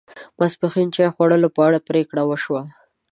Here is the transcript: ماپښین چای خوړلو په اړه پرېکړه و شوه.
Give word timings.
ماپښین 0.37 0.87
چای 0.95 1.09
خوړلو 1.15 1.49
په 1.55 1.61
اړه 1.67 1.85
پرېکړه 1.87 2.21
و 2.25 2.31
شوه. 2.43 2.61